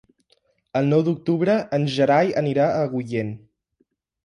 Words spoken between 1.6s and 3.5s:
en Gerai anirà a Agullent.